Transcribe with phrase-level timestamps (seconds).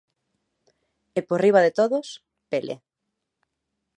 [1.17, 2.07] E por riba de todos,
[2.49, 2.75] Pelé.